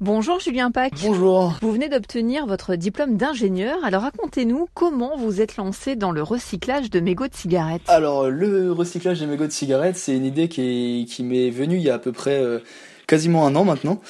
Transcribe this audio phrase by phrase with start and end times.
[0.00, 0.92] Bonjour Julien Pac.
[1.02, 1.56] Bonjour.
[1.60, 6.88] Vous venez d'obtenir votre diplôme d'ingénieur, alors racontez-nous comment vous êtes lancé dans le recyclage
[6.88, 7.82] de mégots de cigarettes.
[7.88, 11.82] Alors le recyclage des mégots de cigarettes, c'est une idée qui, qui m'est venue il
[11.82, 12.60] y a à peu près euh,
[13.08, 14.00] quasiment un an maintenant.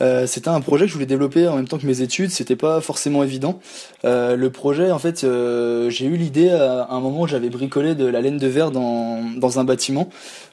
[0.00, 2.30] Euh, c'était un projet que je voulais développer en même temps que mes études.
[2.30, 3.60] C'était pas forcément évident.
[4.04, 7.94] Euh, le projet, en fait, euh, j'ai eu l'idée à un moment où j'avais bricolé
[7.94, 10.08] de la laine de verre dans, dans un bâtiment.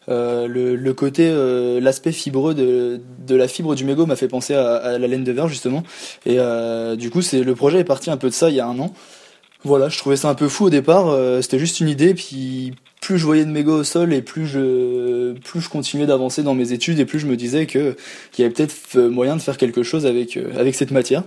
[0.08, 1.34] Le, le, côté,
[1.82, 5.24] l'aspect fibreux de, de la fibre du mégot m'a fait penser à, à, la laine
[5.24, 5.84] de verre justement.
[6.28, 6.38] Et
[6.96, 8.78] du coup, c'est le projet est parti un peu de ça il y a un
[8.80, 8.94] an.
[9.64, 11.18] Voilà, je trouvais ça un peu fou au départ.
[11.42, 15.05] C'était juste une idée, puis plus je voyais de mégots au sol et plus je
[15.44, 17.96] plus je continuais d'avancer dans mes études et plus je me disais qu'il
[18.40, 21.24] y avait peut-être moyen de faire quelque chose avec euh, avec cette matière.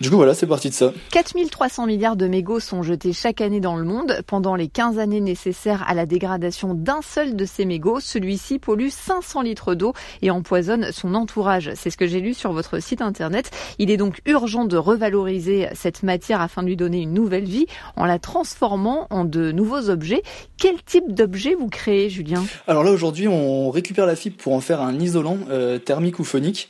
[0.00, 0.92] Du coup, voilà, c'est parti de ça.
[1.10, 4.20] 4300 milliards de mégots sont jetés chaque année dans le monde.
[4.28, 8.90] Pendant les 15 années nécessaires à la dégradation d'un seul de ces mégots, celui-ci pollue
[8.90, 11.72] 500 litres d'eau et empoisonne son entourage.
[11.74, 13.50] C'est ce que j'ai lu sur votre site internet.
[13.80, 17.66] Il est donc urgent de revaloriser cette matière afin de lui donner une nouvelle vie
[17.96, 20.22] en la transformant en de nouveaux objets.
[20.58, 22.44] Quel type d'objet vous créez, Julien?
[22.68, 26.24] Alors là, aujourd'hui, on récupère la fibre pour en faire un isolant euh, thermique ou
[26.24, 26.68] phonique.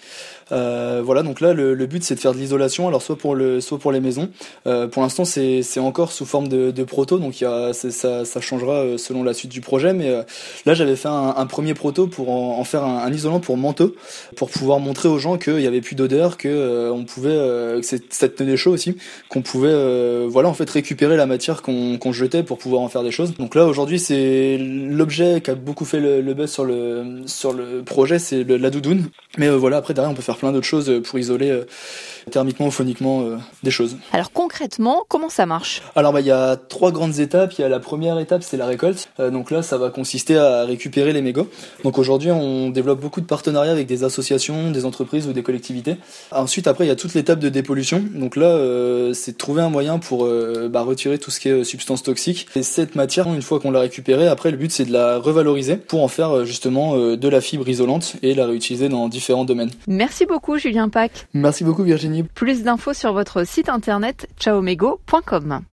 [0.51, 2.89] Euh, voilà, donc là, le, le but, c'est de faire de l'isolation.
[2.89, 4.31] Alors soit pour le, soit pour les maisons.
[4.67, 9.35] Euh, pour l'instant, c'est, encore sous forme de, proto, donc ça, changera euh, selon la
[9.35, 9.93] suite du projet.
[9.93, 10.23] Mais euh,
[10.67, 13.95] là, j'avais fait un, premier proto pour en, faire un, isolant pour manteau,
[14.37, 18.29] pour pouvoir montrer aux gens qu'il y avait plus d'odeur, que on pouvait, que ça
[18.29, 18.97] tenait chaud aussi,
[19.29, 23.11] qu'on pouvait, voilà, en fait, récupérer la matière qu'on, jetait pour pouvoir en faire des
[23.11, 23.35] choses.
[23.35, 27.83] Donc là, aujourd'hui, c'est l'objet qui a beaucoup fait le, buzz sur le sur le
[27.83, 29.07] projet, c'est la doudoune.
[29.37, 31.63] Mais voilà, après derrière, on peut faire plein d'autres choses pour isoler
[32.31, 32.71] thermiquement ou
[33.09, 33.97] euh, des choses.
[34.12, 35.83] Alors concrètement, comment ça marche?
[35.97, 37.55] Alors bah il y a trois grandes étapes.
[37.59, 39.09] Il y a la première étape, c'est la récolte.
[39.20, 41.48] Euh, donc là, ça va consister à récupérer les mégots.
[41.84, 45.97] Donc aujourd'hui, on développe beaucoup de partenariats avec des associations, des entreprises ou des collectivités.
[46.31, 48.03] Ensuite, après, il y a toute l'étape de dépollution.
[48.15, 51.48] Donc là, euh, c'est de trouver un moyen pour euh, bah, retirer tout ce qui
[51.48, 52.47] est substance toxique.
[52.56, 55.77] Et cette matière, une fois qu'on l'a récupérée, après, le but c'est de la revaloriser
[55.77, 59.71] pour en faire justement de la fibre isolante et la réutiliser dans différents domaines.
[59.87, 61.27] Merci beaucoup, Julien Pac.
[61.34, 62.22] Merci beaucoup, Virginie.
[62.22, 65.62] Plus d'infos sur votre site internet ciaomego.com.